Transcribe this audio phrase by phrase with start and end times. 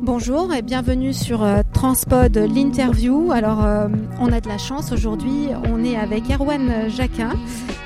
[0.00, 3.32] Bonjour et bienvenue sur euh, Transpod l'interview.
[3.32, 3.88] Alors euh,
[4.20, 7.32] on a de la chance aujourd'hui, on est avec Erwan Jacquin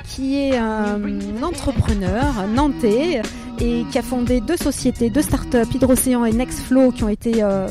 [0.05, 1.01] qui est un
[1.41, 3.23] entrepreneur nantais
[3.59, 7.67] et qui a fondé deux sociétés, deux startups, Hydrocéan et Nextflow qui ont été euh,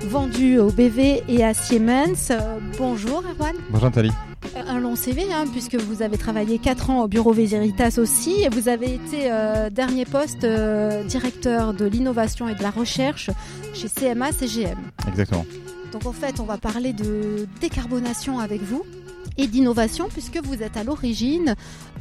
[0.00, 2.32] vendues au BV et à Siemens.
[2.78, 3.54] bonjour Erwan.
[3.70, 4.12] Bonjour Nathalie.
[4.56, 8.48] Un long CV, hein, puisque vous avez travaillé 4 ans au bureau Veritas aussi, et
[8.48, 13.30] vous avez été euh, dernier poste euh, directeur de l'innovation et de la recherche
[13.74, 14.78] chez CMA CGM.
[15.08, 15.46] Exactement.
[15.92, 18.84] Donc en fait, on va parler de décarbonation avec vous
[19.36, 21.54] et d'innovation, puisque vous êtes à l'origine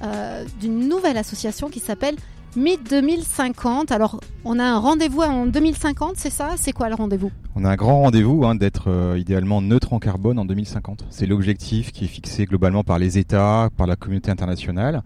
[0.03, 2.15] euh, d'une nouvelle association qui s'appelle
[2.55, 3.93] mi-2050.
[3.93, 6.55] Alors, on a un rendez-vous en 2050, c'est ça?
[6.57, 7.31] C'est quoi le rendez-vous?
[7.59, 11.05] On a un grand rendez-vous hein, d'être euh, idéalement neutre en carbone en 2050.
[11.09, 15.01] C'est l'objectif qui est fixé globalement par les États, par la communauté internationale,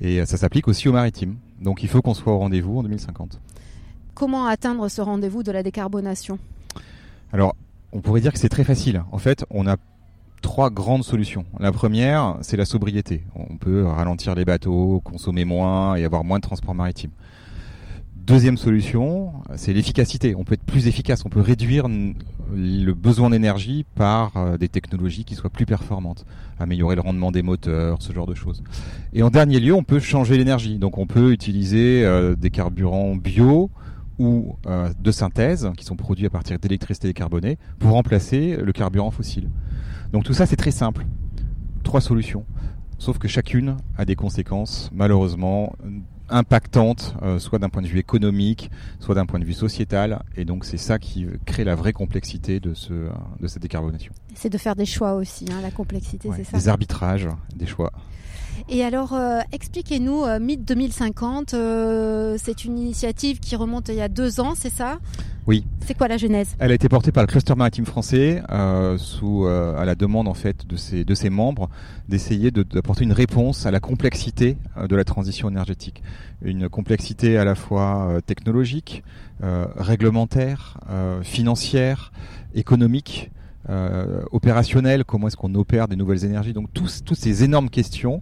[0.00, 1.36] et euh, ça s'applique aussi aux maritimes.
[1.60, 3.38] Donc, il faut qu'on soit au rendez-vous en 2050.
[4.14, 6.40] Comment atteindre ce rendez-vous de la décarbonation?
[7.32, 7.54] Alors,
[7.92, 9.04] on pourrait dire que c'est très facile.
[9.12, 9.76] En fait, on a
[10.40, 11.44] trois grandes solutions.
[11.60, 13.22] La première, c'est la sobriété.
[13.36, 17.12] On peut ralentir les bateaux, consommer moins et avoir moins de transport maritime.
[18.26, 20.36] Deuxième solution, c'est l'efficacité.
[20.36, 21.88] On peut être plus efficace, on peut réduire
[22.54, 26.24] le besoin d'énergie par euh, des technologies qui soient plus performantes,
[26.60, 28.62] améliorer le rendement des moteurs, ce genre de choses.
[29.12, 30.78] Et en dernier lieu, on peut changer l'énergie.
[30.78, 33.72] Donc on peut utiliser euh, des carburants bio
[34.20, 39.10] ou euh, de synthèse qui sont produits à partir d'électricité décarbonée pour remplacer le carburant
[39.10, 39.50] fossile.
[40.12, 41.06] Donc tout ça, c'est très simple.
[41.82, 42.44] Trois solutions.
[42.98, 45.74] Sauf que chacune a des conséquences, malheureusement,
[46.32, 50.22] impactantes, euh, soit d'un point de vue économique, soit d'un point de vue sociétal.
[50.36, 52.92] Et donc c'est ça qui crée la vraie complexité de, ce,
[53.40, 54.12] de cette décarbonation.
[54.34, 57.92] C'est de faire des choix aussi, hein, la complexité, c'est ça Des arbitrages, des choix.
[58.68, 64.00] Et alors, euh, expliquez-nous, euh, Mythe 2050, euh, c'est une initiative qui remonte il y
[64.00, 64.98] a deux ans, c'est ça?
[65.46, 65.66] Oui.
[65.84, 66.54] C'est quoi la genèse?
[66.60, 68.40] Elle a été portée par le cluster maritime français
[68.96, 71.68] sous à la demande en fait de ses de ses membres
[72.08, 74.56] d'essayer d'apporter une réponse à la complexité
[74.88, 76.04] de la transition énergétique,
[76.42, 79.02] une complexité à la fois technologique,
[79.40, 80.78] réglementaire,
[81.24, 82.12] financière,
[82.54, 83.32] économique.
[83.70, 86.52] Euh, opérationnelle, comment est-ce qu'on opère des nouvelles énergies.
[86.52, 88.20] Donc tous, toutes ces énormes questions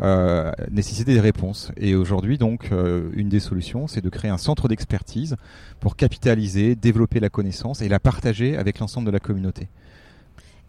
[0.00, 1.70] euh, nécessitaient des réponses.
[1.76, 5.36] Et aujourd'hui, donc, euh, une des solutions, c'est de créer un centre d'expertise
[5.80, 9.68] pour capitaliser, développer la connaissance et la partager avec l'ensemble de la communauté.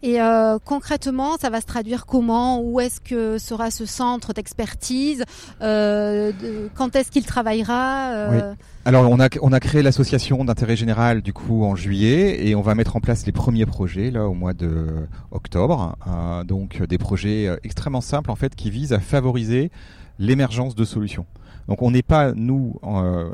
[0.04, 2.60] Et euh, concrètement, ça va se traduire comment?
[2.60, 5.24] Où est-ce que sera ce centre d'expertise?
[5.62, 6.30] Euh,
[6.74, 8.10] Quand est-ce qu'il travaillera?
[8.10, 8.54] Euh?
[8.84, 12.60] Alors, on a, on a créé l'association d'intérêt général du coup en juillet et on
[12.60, 14.84] va mettre en place les premiers projets là au mois de
[15.30, 15.96] octobre.
[16.44, 19.70] donc des projets extrêmement simples en fait qui visent à favoriser
[20.18, 21.24] l'émergence de solutions.
[21.66, 22.78] Donc on n'est pas nous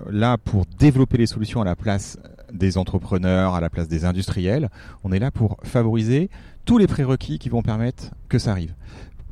[0.08, 2.16] là pour développer les solutions à la place
[2.52, 4.70] des entrepreneurs, à la place des industriels.
[5.04, 6.30] On est là pour favoriser
[6.64, 8.74] tous les prérequis qui vont permettre que ça arrive.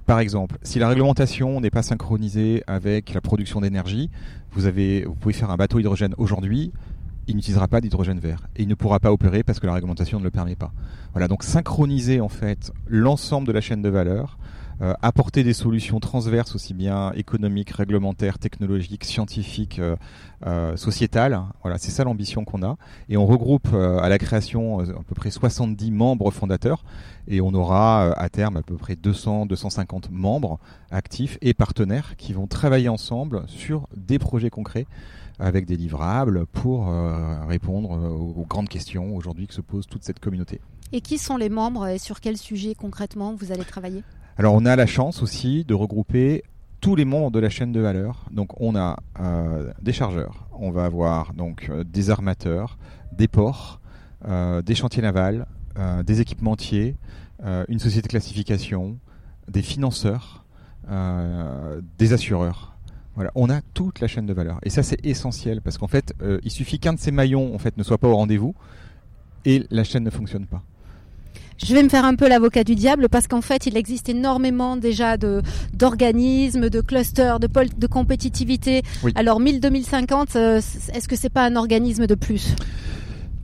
[0.07, 4.11] Par exemple, si la réglementation n'est pas synchronisée avec la production d'énergie,
[4.53, 6.73] vous, vous pouvez faire un bateau hydrogène aujourd'hui,
[7.27, 10.19] il n'utilisera pas d'hydrogène vert et il ne pourra pas opérer parce que la réglementation
[10.19, 10.73] ne le permet pas.
[11.13, 14.39] Voilà, donc synchroniser en fait l'ensemble de la chaîne de valeur
[14.81, 19.97] euh, apporter des solutions transverses aussi bien économiques, réglementaires, technologiques, scientifiques, euh,
[20.47, 21.41] euh, sociétales.
[21.63, 22.77] Voilà, c'est ça l'ambition qu'on a.
[23.09, 26.85] Et on regroupe à la création à peu près 70 membres fondateurs
[27.27, 32.33] et on aura à terme à peu près 200, 250 membres actifs et partenaires qui
[32.33, 34.87] vont travailler ensemble sur des projets concrets
[35.41, 36.93] avec des livrables pour
[37.49, 40.61] répondre aux grandes questions aujourd'hui que se pose toute cette communauté.
[40.93, 44.03] Et qui sont les membres et sur quel sujet concrètement vous allez travailler?
[44.39, 46.45] Alors on a la chance aussi de regrouper
[46.81, 48.27] tous les membres de la chaîne de valeur.
[48.31, 52.79] Donc on a euh, des chargeurs, on va avoir donc euh, des armateurs,
[53.13, 53.81] des ports,
[54.27, 55.47] euh, des chantiers navals,
[56.05, 56.97] des équipementiers,
[57.69, 58.99] une société de classification,
[59.47, 60.45] des financeurs,
[61.99, 62.75] des assureurs.
[63.15, 66.15] Voilà, on a toute la chaîne de valeur et ça c'est essentiel parce qu'en fait
[66.43, 68.57] il suffit qu'un de ces maillons ne soit pas au rendez-vous
[69.45, 70.65] et la chaîne ne fonctionne pas.
[71.63, 74.77] Je vais me faire un peu l'avocat du diable parce qu'en fait, il existe énormément
[74.77, 75.43] déjà de
[75.75, 78.83] d'organismes, de clusters, de pôles de compétitivité.
[79.15, 80.59] Alors 1000 2050, euh,
[80.95, 82.55] est-ce que c'est pas un organisme de plus?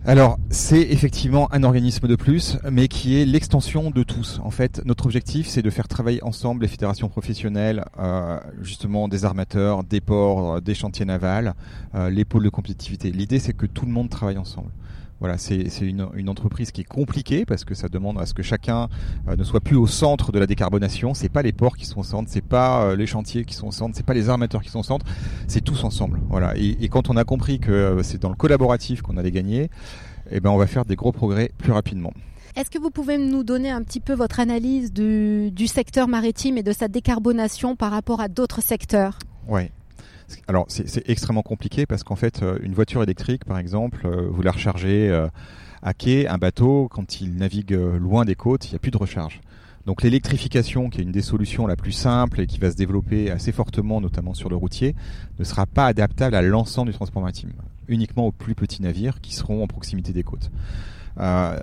[0.06, 4.38] Alors, c'est effectivement un organisme de plus, mais qui est l'extension de tous.
[4.44, 9.24] En fait, notre objectif, c'est de faire travailler ensemble les fédérations professionnelles, euh, justement des
[9.24, 11.54] armateurs, des ports, des chantiers navals,
[11.94, 13.10] euh, les pôles de compétitivité.
[13.12, 14.68] L'idée, c'est que tout le monde travaille ensemble.
[15.24, 18.42] Voilà, c'est une, une, entreprise qui est compliquée parce que ça demande à ce que
[18.42, 18.90] chacun
[19.26, 21.14] euh, ne soit plus au centre de la décarbonation.
[21.14, 23.68] C'est pas les ports qui sont au centre, c'est pas euh, les chantiers qui sont
[23.68, 25.06] au centre, c'est pas les armateurs qui sont au centre,
[25.48, 26.20] c'est tous ensemble.
[26.28, 26.54] Voilà.
[26.58, 29.70] Et, et, quand on a compris que euh, c'est dans le collaboratif qu'on allait gagner,
[30.30, 32.12] eh ben, on va faire des gros progrès plus rapidement.
[32.54, 36.58] Est-ce que vous pouvez nous donner un petit peu votre analyse du, du secteur maritime
[36.58, 39.18] et de sa décarbonation par rapport à d'autres secteurs?
[39.48, 39.70] Oui.
[40.48, 45.28] Alors c'est extrêmement compliqué parce qu'en fait, une voiture électrique, par exemple, vous la rechargez
[45.82, 48.96] à quai, un bateau, quand il navigue loin des côtes, il n'y a plus de
[48.96, 49.40] recharge.
[49.86, 53.30] Donc l'électrification, qui est une des solutions la plus simples et qui va se développer
[53.30, 54.94] assez fortement, notamment sur le routier,
[55.38, 57.52] ne sera pas adaptable à l'ensemble du transport maritime,
[57.88, 60.50] uniquement aux plus petits navires qui seront en proximité des côtes.
[61.18, 61.60] Euh,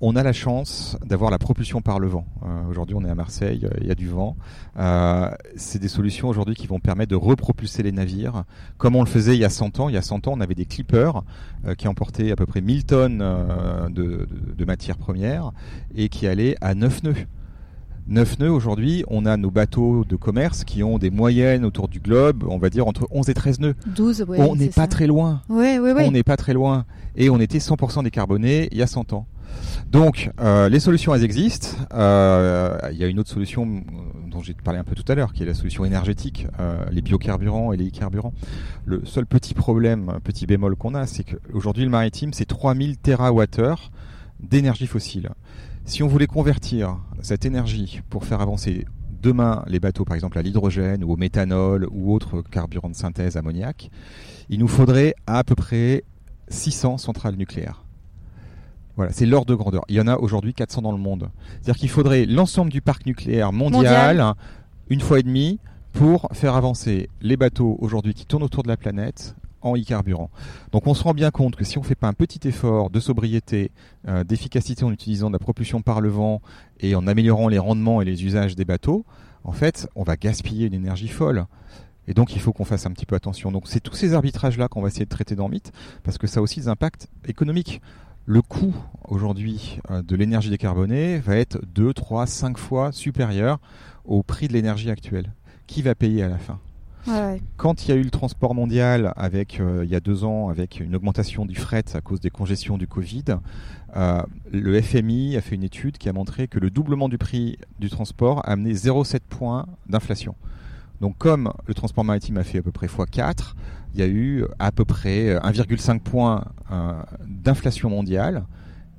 [0.00, 2.26] on a la chance d'avoir la propulsion par le vent.
[2.44, 4.36] Euh, aujourd'hui, on est à Marseille, euh, il y a du vent.
[4.78, 8.44] Euh, c'est des solutions aujourd'hui qui vont permettre de repropulser les navires,
[8.76, 9.88] comme on le faisait il y a 100 ans.
[9.88, 11.22] Il y a 100 ans, on avait des clippers
[11.76, 13.18] qui emportaient à peu près 1000 tonnes
[13.90, 15.52] de, de matières premières
[15.94, 17.26] et qui allaient à 9 nœuds.
[18.08, 22.00] 9 nœuds aujourd'hui, on a nos bateaux de commerce qui ont des moyennes autour du
[22.00, 23.74] globe, on va dire entre 11 et 13 nœuds.
[23.94, 25.42] 12, oui, On n'est pas très loin.
[26.06, 26.86] On n'est pas très loin.
[27.16, 29.26] Et on était 100% décarboné il y a 100 ans.
[29.90, 31.68] Donc, euh, les solutions, elles existent.
[31.94, 35.14] Euh, il y a une autre solution euh, dont j'ai parlé un peu tout à
[35.14, 36.46] l'heure, qui est la solution énergétique,
[36.90, 38.34] les biocarburants et les carburants.
[38.84, 43.90] Le seul petit problème, petit bémol qu'on a, c'est qu'aujourd'hui, le maritime, c'est 3000 TWh
[44.40, 45.30] d'énergie fossile.
[45.84, 48.84] Si on voulait convertir cette énergie pour faire avancer
[49.22, 53.36] demain les bateaux, par exemple, à l'hydrogène ou au méthanol ou autres carburants de synthèse
[53.36, 53.90] ammoniaque,
[54.50, 56.04] il nous faudrait à peu près
[56.48, 57.87] 600 centrales nucléaires.
[58.98, 59.84] Voilà, c'est l'ordre de grandeur.
[59.88, 61.30] Il y en a aujourd'hui 400 dans le monde.
[61.52, 64.34] C'est-à-dire qu'il faudrait l'ensemble du parc nucléaire mondial,
[64.90, 65.60] une fois et demi
[65.92, 70.30] pour faire avancer les bateaux aujourd'hui qui tournent autour de la planète en e-carburant.
[70.72, 72.90] Donc on se rend bien compte que si on ne fait pas un petit effort
[72.90, 73.70] de sobriété,
[74.08, 76.42] euh, d'efficacité en utilisant de la propulsion par le vent
[76.80, 79.04] et en améliorant les rendements et les usages des bateaux,
[79.44, 81.46] en fait, on va gaspiller une énergie folle.
[82.08, 83.52] Et donc il faut qu'on fasse un petit peu attention.
[83.52, 85.70] Donc c'est tous ces arbitrages-là qu'on va essayer de traiter dans Mythe,
[86.02, 87.80] parce que ça a aussi des impacts économiques
[88.28, 88.74] le coût
[89.08, 93.58] aujourd'hui euh, de l'énergie décarbonée va être 2, 3, 5 fois supérieur
[94.04, 95.32] au prix de l'énergie actuelle.
[95.66, 96.58] Qui va payer à la fin?
[97.56, 100.50] Quand il y a eu le transport mondial, avec euh, il y a deux ans,
[100.50, 103.24] avec une augmentation du fret à cause des congestions du Covid,
[103.96, 104.22] euh,
[104.52, 107.88] le FMI a fait une étude qui a montré que le doublement du prix du
[107.88, 110.34] transport a amené 0,7 points d'inflation.
[111.00, 113.54] Donc comme le transport maritime a fait à peu près x4,
[113.94, 116.92] il y a eu à peu près 1,5 points euh,
[117.26, 118.44] d'inflation mondiale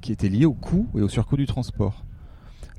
[0.02, 2.06] qui était lié au coût et au surcoût du transport.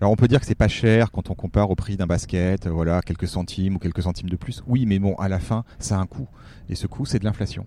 [0.00, 2.66] Alors on peut dire que c'est pas cher quand on compare au prix d'un basket,
[2.66, 4.62] voilà, quelques centimes ou quelques centimes de plus.
[4.66, 6.26] Oui, mais bon, à la fin, ça a un coût.
[6.70, 7.66] Et ce coût, c'est de l'inflation.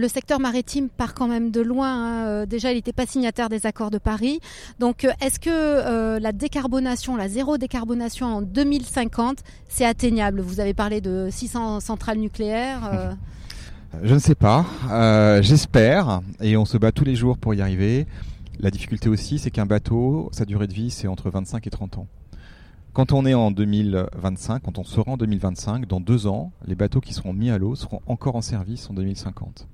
[0.00, 1.92] Le secteur maritime part quand même de loin.
[1.92, 2.26] Hein.
[2.26, 4.40] Euh, déjà, il n'était pas signataire des accords de Paris.
[4.78, 10.40] Donc, euh, est-ce que euh, la décarbonation, la zéro décarbonation en 2050, c'est atteignable?
[10.40, 13.14] Vous avez parlé de 600 centrales nucléaires.
[14.02, 14.64] Je ne sais pas.
[15.42, 16.22] J'espère.
[16.40, 18.06] Et on se bat tous les jours pour y arriver.
[18.58, 21.98] La difficulté aussi, c'est qu'un bateau, sa durée de vie, c'est entre 25 et 30
[21.98, 22.06] ans.
[22.94, 27.02] Quand on est en 2025, quand on sera en 2025, dans deux ans, les bateaux
[27.02, 29.68] qui seront mis à l'eau seront encore en service en 2050.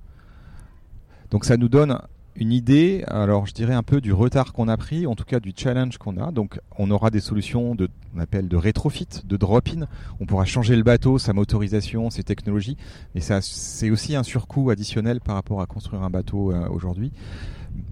[1.30, 1.98] Donc ça nous donne
[2.38, 5.40] une idée, alors je dirais un peu du retard qu'on a pris, en tout cas
[5.40, 6.30] du challenge qu'on a.
[6.32, 9.86] Donc on aura des solutions de, on appelle de rétrofit, de drop-in.
[10.20, 12.76] On pourra changer le bateau, sa motorisation, ses technologies,
[13.14, 17.12] mais ça c'est aussi un surcoût additionnel par rapport à construire un bateau euh, aujourd'hui.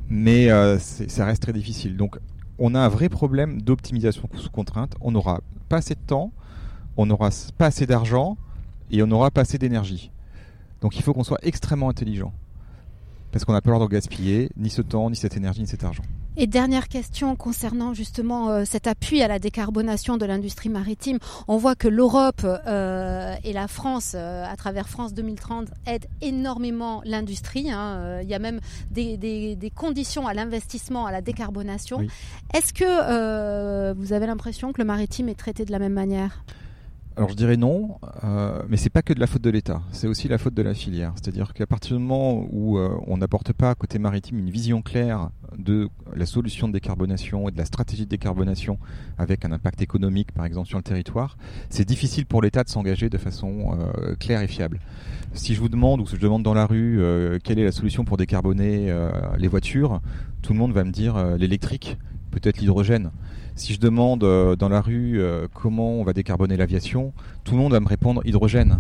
[0.09, 1.97] Mais euh, ça reste très difficile.
[1.97, 2.19] Donc
[2.59, 4.95] on a un vrai problème d'optimisation sous contrainte.
[5.01, 6.33] On n'aura pas assez de temps,
[6.97, 8.37] on n'aura pas assez d'argent
[8.91, 10.11] et on n'aura pas assez d'énergie.
[10.83, 12.33] Donc il faut qu'on soit extrêmement intelligent
[13.35, 15.83] parce qu'on n'a pas l'ordre de gaspiller ni ce temps, ni cette énergie, ni cet
[15.83, 16.05] argent.
[16.37, 21.19] Et dernière question concernant justement euh, cet appui à la décarbonation de l'industrie maritime.
[21.49, 27.03] On voit que l'Europe euh, et la France, euh, à travers France 2030, aident énormément
[27.05, 27.73] l'industrie.
[27.73, 28.21] Hein.
[28.23, 28.61] Il y a même
[28.93, 32.07] des, des conditions à l'investissement, à la décarbonation.
[32.53, 36.45] Est-ce que vous avez l'impression que le maritime est traité de la même manière?
[37.17, 40.09] Alors je dirais non, euh, mais c'est pas que de la faute de l'État, c'est
[40.09, 41.13] aussi la faute de la filière.
[41.15, 45.31] C'est-à-dire qu'à partir du moment où euh, on n'apporte pas côté maritime une vision claire
[45.57, 48.79] de la solution de décarbonation et de la stratégie de décarbonation
[49.17, 51.37] avec un impact économique par exemple sur le territoire,
[51.71, 54.81] c'est difficile pour l'État de s'engager de façon euh, claire et fiable.
[55.35, 57.73] Si je vous demande ou si je demande dans la rue euh, quelle est la
[57.73, 58.93] solution pour décarboner
[59.39, 60.01] les voitures,
[60.43, 61.97] tout le monde va me dire l'électrique,
[62.35, 63.11] peut-être l'hydrogène.
[63.55, 67.13] Si je demande euh, dans la rue euh, comment on va décarboner l'aviation,
[67.45, 68.79] tout le monde va me répondre hydrogène.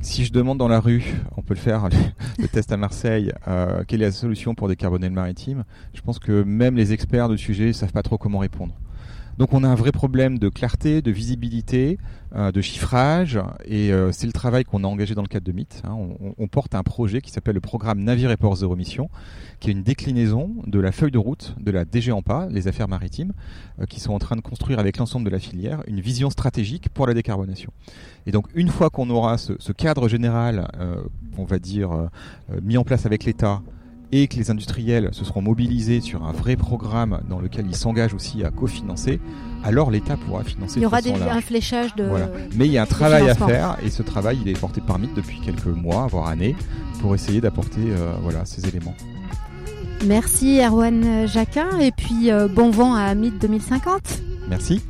[0.00, 1.88] Si je demande dans la rue, on peut le faire,
[2.38, 5.64] le test à Marseille, euh, quelle est la solution pour décarboner le maritime,
[5.94, 8.74] je pense que même les experts du sujet ne savent pas trop comment répondre.
[9.38, 11.98] Donc on a un vrai problème de clarté, de visibilité,
[12.36, 15.52] euh, de chiffrage, et euh, c'est le travail qu'on a engagé dans le cadre de
[15.52, 15.82] MIT.
[15.84, 15.96] Hein.
[16.38, 19.08] On, porte un projet qui s'appelle le programme Navire et Port Zéro Mission,
[19.58, 22.86] qui est une déclinaison de la feuille de route de la DG AMPA, les affaires
[22.86, 23.32] maritimes,
[23.80, 26.88] euh, qui sont en train de construire avec l'ensemble de la filière une vision stratégique
[26.90, 27.72] pour la décarbonation.
[28.26, 30.68] Et donc une fois qu'on aura ce, cadre général,
[31.36, 32.08] on va dire,
[32.62, 33.60] mis en place avec l'État,
[34.14, 38.14] et que les industriels se seront mobilisés sur un vrai programme dans lequel ils s'engagent
[38.14, 39.18] aussi à cofinancer,
[39.64, 40.78] alors l'État pourra financer.
[40.78, 42.08] Il y aura des, un fléchage de.
[42.54, 45.00] Mais il y a un travail à faire et ce travail il est porté par
[45.00, 46.54] MIT depuis quelques mois, voire années,
[47.00, 48.94] pour essayer d'apporter euh, voilà ces éléments.
[50.06, 54.22] Merci Erwan Jacquin et puis euh, bon vent à MIT 2050.
[54.48, 54.80] Merci.